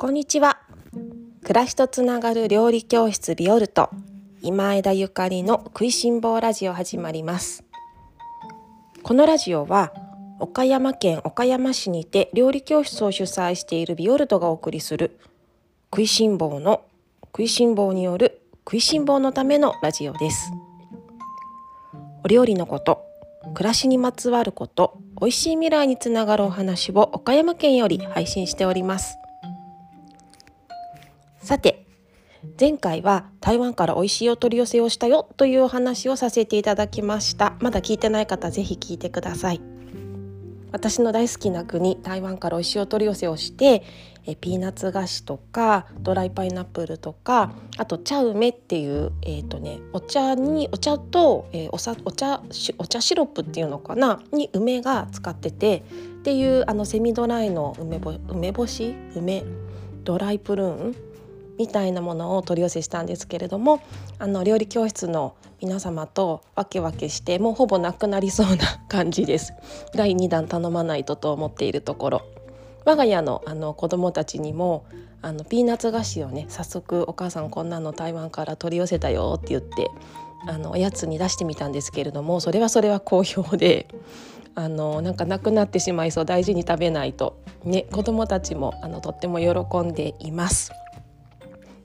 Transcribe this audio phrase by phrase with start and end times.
[0.00, 0.60] こんにちは。
[1.42, 3.90] 暮らしとつながる料理教室ビオルト。
[4.42, 7.64] 今枝ゆかりの食いしん坊ラジオ始まります。
[9.02, 9.92] このラジオは
[10.38, 15.18] 岡山県岡山市にて料理教室を主催しているビオルトがお送りする
[15.92, 16.84] 食いしん坊の
[17.24, 20.52] 食いしん坊による食いしん坊のためのラジオです。
[22.22, 23.02] お料理のこと
[23.52, 29.18] 暮らしにまつわること美味しい未来につながるお話を岡山県より配信しております。
[31.40, 31.86] さて
[32.58, 37.56] 前回は台湾から美味しいお取り寄せをしたよというお話をさせていただきました。
[37.60, 39.60] まだ聞いてない方ぜひ聞いてください。
[40.70, 43.82] 私の大好きな国台湾から美味しいお取り寄せをして
[44.26, 52.42] えピーナッツ菓子とかドライパイナップルとかあと茶梅っていうえっ、ー、とねお茶にお茶と、えー、おさお茶
[52.76, 55.84] お茶シロップっていうのかなに梅が使ってて
[56.20, 58.94] っていうあのセミドライの梅ぼ梅干し？
[59.16, 59.44] 梅？
[60.04, 61.07] ドライプルーン？
[61.58, 63.80] みたいなものを取り寄せしたんですけれども
[64.18, 69.52] あの料理教室の皆様とわけわけしてもうほぼなくなりそうな感じです。
[69.94, 72.22] 第2弾頼まないとと思っているところ。
[72.84, 74.84] 我が家のあの子供たちにも
[75.20, 79.90] あのピーナッツ菓子をね早速お母さんこんなの台湾から取り寄せたよって言って
[80.46, 83.88] あのおやつに出してみたんですけれどもそれはそれは好評で
[84.54, 87.36] あのなんかなくなってしまいそう大事に食べないと。
[87.64, 90.72] ね子供たちもあのとっても喜んでいます。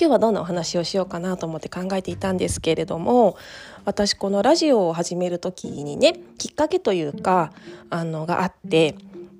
[0.00, 3.36] 今日はどんなお話をしようかなと思って考えていたんですけれども
[3.84, 7.52] 私このラジオを始める時にねきっかけというか
[7.90, 8.94] あのがあって、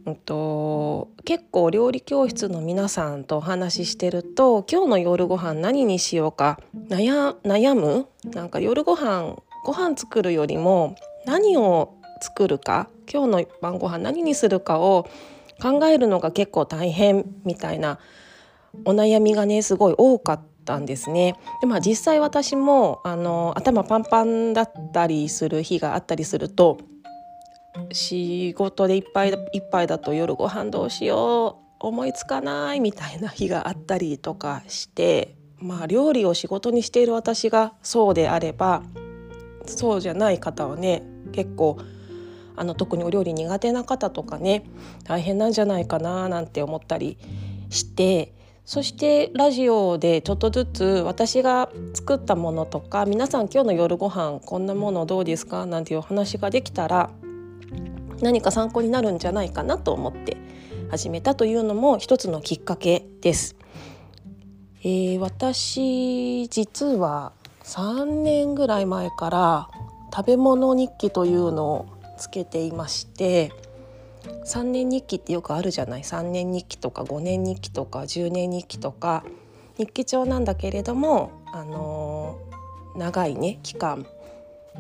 [0.05, 8.09] うんと、結構料理教室の皆さんとお話ししてると今日の夜ご飯何にしようか悩む？
[8.25, 15.09] なんか夜ご飯ご飯作るよりも何を作るか今日の晩ご飯何にするかを
[15.63, 18.01] 考えるのが結構大変みたいな
[18.85, 21.35] お悩みがねすごい多かったんですね。
[21.61, 26.79] でまあ実際私もあの頭パンパンだったりする日があったりすると
[27.93, 38.83] 仕事でいっぱいいっぱいだと夜ご飯どうしよう思いつかないみたいな日があったりとかしてまあ料理を仕事にしている私がそうであれば
[39.67, 41.03] そうじゃない方はね
[41.33, 41.79] 結構
[42.57, 44.65] あの特にお料理苦手な方とかね
[45.05, 47.19] 大変なんじゃないかななんて思ったり
[47.71, 48.35] して
[48.69, 57.09] そしてラジオでちょっとずつ私が作ったものとか皆さん今日の夜ご飯こんなものどうですかなんていうお話ができたら
[58.21, 60.37] 何か参考になるんじゃないかなと思って
[60.91, 63.57] 始めたというのも一つのきっかけです。
[64.83, 69.71] えー、私実は3年ぐらい前から
[70.15, 71.87] 食べ物日記というのを
[72.19, 73.51] つけていまして
[74.45, 79.25] 3年日記ってよくあるじゃない？3年日記とか5年日記とか10年日記とか。
[79.79, 84.05] 日記帳なんだけれども、あのー、長いね期間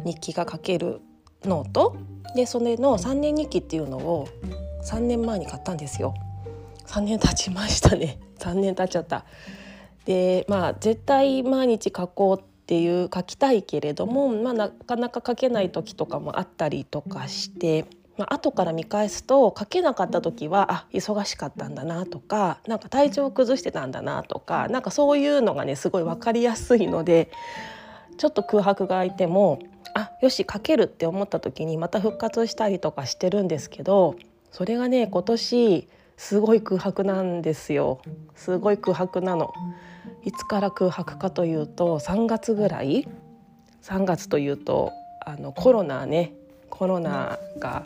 [0.04, 1.00] 日記が書ける
[1.44, 1.96] ノート。
[2.34, 4.28] でそれの3年日記っていうのを
[4.84, 6.14] 3年前に買ったんですよ。
[6.86, 8.18] 3年経ちましたね。
[8.38, 9.24] 3年経っちゃった。
[10.04, 17.86] でまあ絶対毎日書こうっていう書きたいけれども、まあ、なかなか書けない時とかもあったりとかして。
[18.18, 27.30] まあ後から見返すと書けなかった時はあ忙しかったんだなとかなんか体調を崩してたんだなとかなんかそういうのがねすごい分かりやすいので
[28.18, 29.60] ちょっと空白が空いても
[29.94, 34.16] あよし書けるって思った時にまた復活したりとかしてるんですけど
[34.50, 38.00] それがね今年すごい空白なんですよ
[38.34, 39.52] すごい空白なの。
[40.24, 43.08] いつから空白かというと3月ぐらい
[43.82, 44.92] 3月というと
[45.24, 46.32] あのコロナね
[46.70, 47.84] コロナが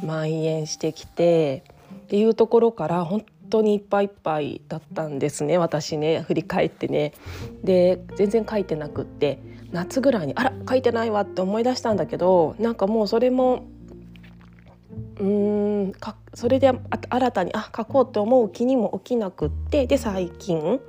[0.00, 1.64] 蔓延してきて
[1.94, 5.58] っていうところから本当にいっぱいいっぱいだったんですね。
[5.58, 7.12] 私ね振り返ってね。
[7.62, 9.38] で全然書いてなくって
[9.72, 13.64] 夏ぐらいにあら書いてないわって思い出したんだけどなんかもうそれも
[15.18, 16.72] うーんかそれで
[17.08, 20.80] 新たにあ書こうって思う気にも起きなくってで最近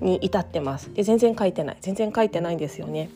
[0.00, 0.92] に至ってます。
[0.92, 1.76] で全然書いてない。
[1.80, 3.10] 全然書いてないんですよね。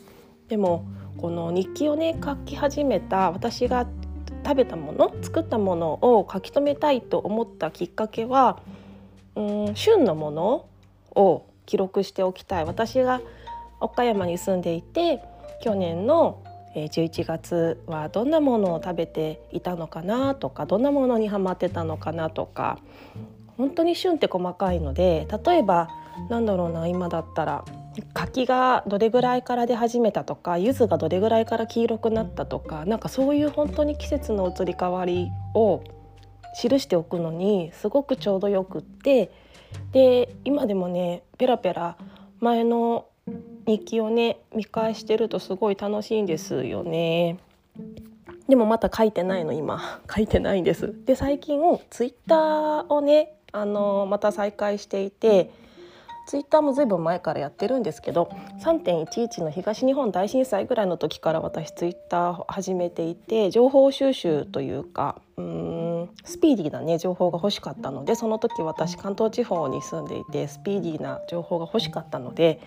[0.49, 0.85] でも
[1.19, 3.87] この日記をね書き始めた私が
[4.49, 8.63] 食べたもの作ったものを書き留めたいと思ったきっかけは
[9.37, 10.67] うん旬のもの
[11.15, 12.65] を記録しておきたい。
[12.65, 13.21] 私が
[13.79, 15.23] 岡山に住んでいて
[15.63, 16.43] 去年の
[16.75, 22.79] 11月はどんなものを食べていたのかなとかどんなものにハマってたのかなとか
[23.59, 25.91] 本当に旬って細かいので例えば
[26.31, 27.65] なんだろうな今だったら
[28.15, 35.83] 柿がどれぐらいから出始めたとか柚子がどれぐらいから黄色くなったとかなんかそういう本当に季節の移り変わりを
[36.61, 39.31] 記しておくのにすごくちょうどよくって
[39.93, 41.97] で今でもねペラペラ
[42.41, 43.07] 前の
[43.67, 47.39] 日記をね見返してるとすごい楽しいんですよね。
[48.49, 50.95] でもまた書いてないの今 書いてないんです。
[51.05, 55.51] で最近ツイッターをねあのまた再開していて
[56.29, 58.31] ツイッターもずいぶん前からやってるんですけど
[58.61, 72.61] 3.11の東日本大震災ぐらいの時から私ツイッター始めていて情報収集というかうんスピーディーなね情報が欲しかったのでその時私関東地方に住んでいてスピーディーな情報が欲しかったので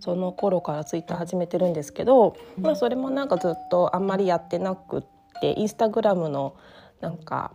[0.00, 5.02] その頃からツイッター始めてるんですけど、まあ、それもなんかずっとあんまりやってなくっ
[5.40, 6.56] てインスタグラムの
[7.00, 7.52] なんか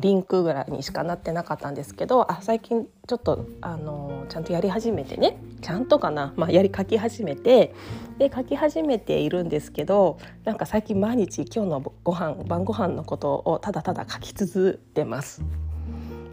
[0.00, 7.74] リンクぐらいにしかなってなかったんですけどあ最近ちょっとあのちゃんとやり始めてねちゃんとかな、まあ、やり書き始めて
[8.18, 15.42] で書き始めているんですけどなんか最近毎日今日のご飯晩ご飯のことをただただ書き続けてます。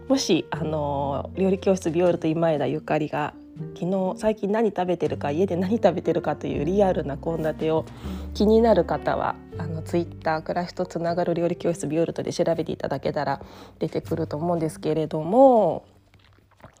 [0.08, 3.34] もしあの料理教室ビオルと今枝ゆかりが
[3.74, 7.86] 昨日最近何食べてるか家で何食べてるかというリアルな献立を
[8.34, 13.40] 気になる方はあのツイッター暮らしとつながる料理教室ビオルトで調べていただけたら
[13.78, 15.86] 出てくると思うんですけれども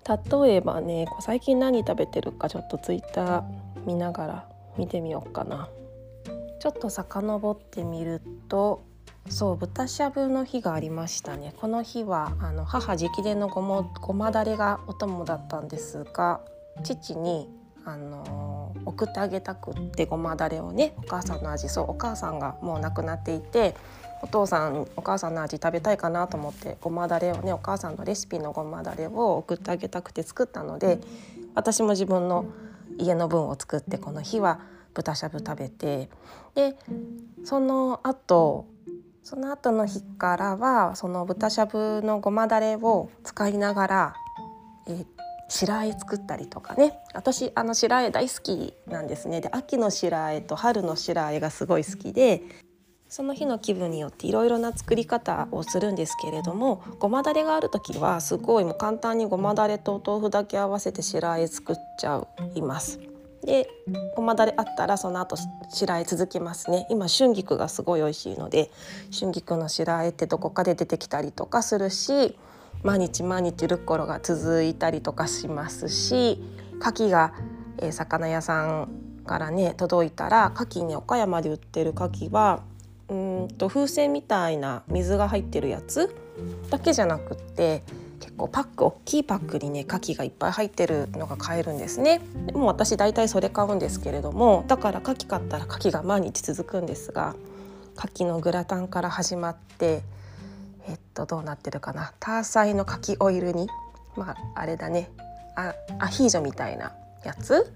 [0.06, 3.44] 例えばね最近何食べてるかちょっとツイッター
[3.86, 5.68] 見ながら見てみようかな。
[6.58, 8.82] ちょっと遡ってみると
[9.28, 16.40] そう豚しゃぶの日がありましたねこの日はあの母直伝のごもごまだれがお供だったんですが
[16.82, 17.48] 父に
[17.84, 23.76] あの送ってあげたくってごまだれをねお母さんの味そうお母さんがもう亡くなっていて
[24.22, 30.98] お父さんお母さんの味食べたいかなと思ってごまだれをねお母さんのレシピのごまだれを送ってあげたくて作ったので
[31.54, 32.46] 私も自分の
[32.98, 34.60] 家の分を作ってこの日は
[34.94, 36.08] 豚しゃぶ食べて
[36.54, 36.76] で
[37.44, 38.66] その後
[39.22, 44.14] その後の日からはその豚しゃぶのごまだれを使いながら、
[44.86, 45.06] えっー、
[45.48, 46.98] 白あえ作ったりとかね。
[47.14, 49.40] 私あの白あえ大好きなんですね。
[49.40, 52.42] で秋の白あえと春の白あえがすごい好きで
[53.08, 62.98] その日の気分によっていろいろな作り方をするんですけれどもごまだれがある時はすごいもう簡単にごまだれとお豆腐だけ合わせて白あえ作っちゃいます。
[63.44, 63.68] で
[64.16, 65.36] ごまだれあったらその後
[65.68, 66.86] 白あえ続きますね。
[66.90, 68.72] 今春菊がすごい美味しいので
[69.16, 72.36] 春菊の白あえってどこかで出てきたりとかするし
[72.82, 76.40] 毎日毎日ルッコラが続いたりとかしますし
[76.80, 77.34] 牡蠣が、
[77.78, 78.88] えー、魚屋さん
[79.26, 82.62] からね届いたら牡蠣ね岡山で売ってる牡蠣は
[83.08, 83.14] う
[83.44, 86.14] んと風船みたいな水が入ってるやつ
[86.70, 87.82] だけじゃなくって
[88.20, 92.20] 結構パック大きいパックにね牡蠣がいっぱい入ってるのが買えるんですね。
[92.46, 97.34] でも私大体それ買うんですけれどもだから牡蠣買ったら牡蠣が毎日続くんですが
[97.96, 100.02] 牡蠣のグラタンから始まって
[101.16, 102.12] とどうなってるかな。
[102.20, 103.68] ターサイの柿オイルに
[104.16, 105.10] まああれだね。
[105.56, 106.92] あアヒージョみたいな
[107.24, 107.72] やつ？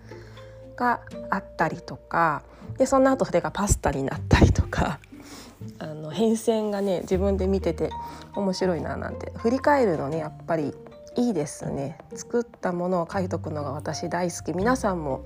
[0.76, 1.00] が
[1.30, 2.42] あったりとか。
[2.78, 5.00] でその後それがパスタになったりとか。
[5.78, 7.90] あの変遷がね自分で見てて
[8.34, 9.32] 面白いななんて。
[9.36, 10.74] 振り返るのねやっぱり
[11.16, 11.98] いいですね。
[12.14, 14.52] 作ったものを書いとくのが私大好き。
[14.52, 15.22] 皆さんも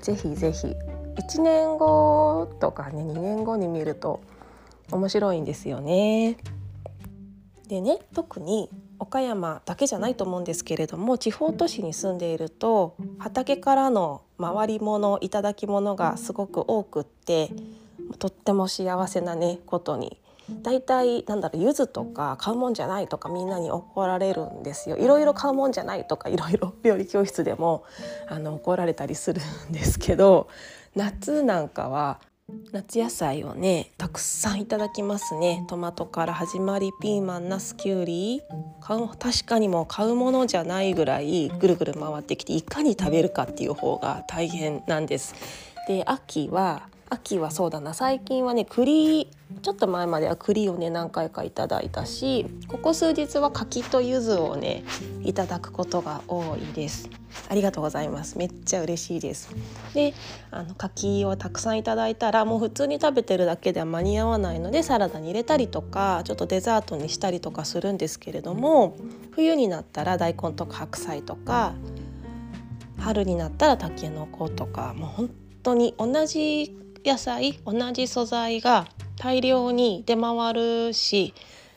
[0.00, 0.74] ぜひぜひ
[1.16, 4.20] 1年後とかね2年後に見ると
[4.90, 6.36] 面白いんですよね。
[7.68, 17.50] でね特に岡山だけじゃないと思うんですけれども地方都市に住んでいると畑からの回り物頂き物がすごく多くって
[18.18, 20.18] とっても幸せなねことに。
[20.62, 24.96] 大体なんだろう柚子とか買うもんじゃないとかみんなに怒られるんですよ。
[24.96, 27.82] いろいろ買うもんじゃないとかいろいろ 料理教室でも
[28.28, 30.46] あの怒られたりするんですけど
[30.94, 32.20] 夏なんかは
[32.72, 38.40] 夏野菜をねたくさんいただきますねトマトから始まりピーマンナスキュウリ
[39.18, 45.34] 確かにもう買うものじゃないぐらいぐるぐる回ってきていかに食べるかっていう方が大変なんです。
[45.88, 47.94] で秋は秋はそうだな。
[47.94, 49.30] 最近はね栗
[49.62, 54.82] ちょっと前までは栗をね何回かいただいたしここ数日は柿と柚子をね
[55.22, 57.08] いただくことが多いです。
[57.48, 58.38] ありがとうございます。
[58.38, 59.54] めっちゃ嬉しいです。
[59.94, 60.14] で
[60.50, 68.96] あの柿をたくさんいただいたらもう普通に食べてるだけでは間に合わないのでサラダに入れたりとかちょっとデザートにしたりとかするんですけれども
[69.30, 71.74] 冬になったら大根とか白菜とか
[72.98, 75.30] 春になったらたけのことかもう本
[75.62, 78.86] 当に同じ野菜同じ素材が
[79.16, 81.34] 大量に出回るし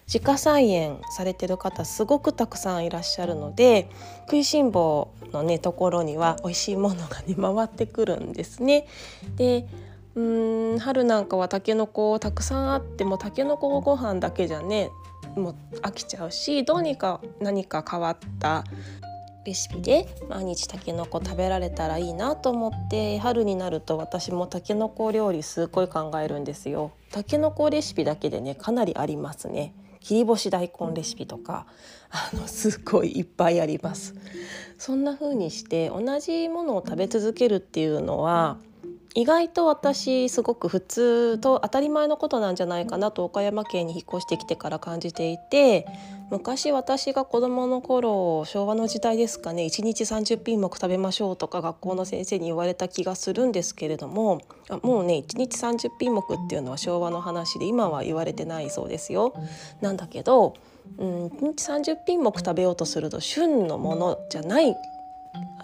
[0.07, 3.89] 自家菜園されてる方すごくたくさんいらっしゃるので
[4.21, 8.87] 食いしん坊のねところには美味しいものがね回ってくるんですね。
[9.35, 9.67] で
[10.15, 14.89] うん春なんかはたけのこたくさんあってもたけのこご飯だけじゃね
[15.35, 18.63] もう飽きちゃうしどうにか何か変わった
[19.49, 26.91] レシピで毎日たけのこ食べられたらいいなと思って春になると私もたけのこ料理すごい考えるんですよ。
[27.11, 29.73] たけのこレシピだけでねかなりありますね。
[30.01, 31.65] 切り干し大根レシピとか
[32.11, 34.15] あのすっごいいっぱいあります
[34.77, 38.59] そんな風にして同じものを食べ続けるっていうのは
[39.13, 45.85] 意外と私すごく普通と当たり前のことなんじゃないかなと岡山県に引っ越してきてから感じていて
[46.31, 54.41] 昔私が子どもの頃昭和の時代ですかね1日30品目食べましょうとか学校の先生に言われた気がするんですけれども
[54.83, 59.33] もうね1日30品目っていうのは昭和の話で今は言われてないそうですよ。
[59.81, 60.53] なんだけど、
[60.97, 64.75] うん、1日30品目食べようとすると旬のものじゃない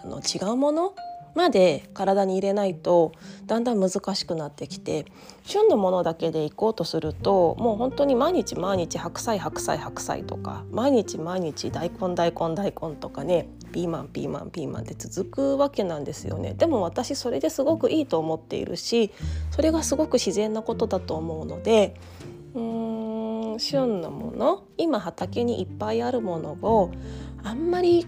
[0.03, 0.93] あの違うもの
[1.35, 3.11] まで体に入れないと
[3.45, 5.05] だんだん難しくなってきて
[5.43, 16.53] 旬のものだけでいこうとするともう本当に毎日毎日白菜白菜白菜とか毎日毎日大根大根大根とかねピーマンピーマンピーマンって続くわけなんですよね。
[16.53, 19.11] でも私それですごくいいと思っているし
[19.51, 21.95] それがすごく自然なことだと思うので
[22.53, 26.91] うーん旬のもの今畑にいっぱいあるものを
[27.43, 28.07] あんまり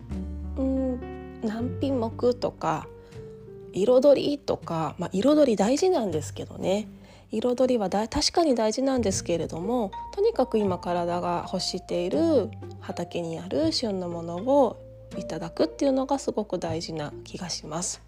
[0.58, 2.88] うん何品目とか
[3.78, 6.88] 彩りとか、まあ、彩り大事なんですけどね
[7.32, 14.82] 彩りはだ確かに大事なんですけれどもとにかく今体が欲している畑にある旬のものを
[15.18, 18.02] いただくっていうのがすごく大事な気がします。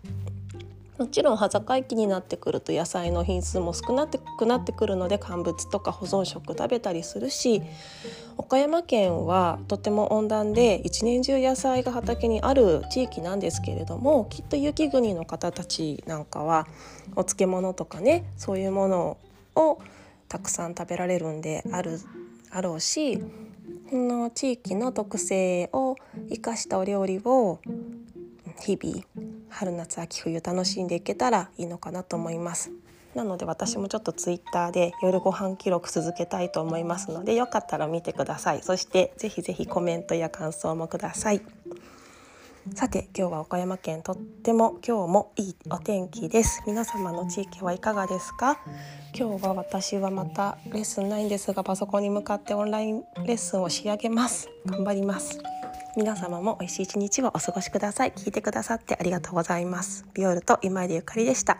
[1.00, 7.62] もちろん端境期になってくると野菜の品数も少なくなってくるので乾物とか保存食食べたりするし
[8.38, 16.68] 岡山県はとても温暖で一年中野菜が畑にある地域なんですけれどもきっと雪国の方たちなんかは
[17.15, 19.18] お漬物とかねそういうもの
[19.56, 19.82] を
[20.27, 21.98] たくさん食べられるんである
[22.51, 23.20] あろうし
[23.89, 25.96] この地域の特性を
[26.29, 27.62] 生かしたお料理を
[28.60, 32.72] 日々春夏秋冬楽しんでいけたらいいのかなと思います。
[33.15, 38.62] なので私もちょっとツイッターで夜ご飯記録続けたいと思いますのでよかったら見てください。
[38.62, 41.41] そしてぜひぜひコメントや感想もください。
[42.75, 46.62] さて今日は岡山県とっても今日もいいお天気です。
[46.68, 48.60] 皆様の地域はいかがですか？
[49.18, 54.50] 今日は私はまたレッスンないんですがパソコンに向かってオンラインレッスンを仕上げます。
[54.68, 55.39] 頑張ります。
[55.98, 58.12] 皆様も美味しい一日をお過ごしください。
[58.12, 60.05] 聞いてくださってありがとうございます。
[60.13, 61.60] ビオールと今井でゆかりでした。